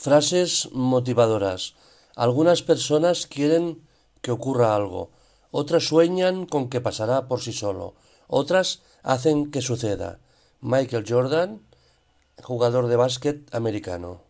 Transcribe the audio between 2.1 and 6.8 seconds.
Algunas personas quieren que ocurra algo, otras sueñan con que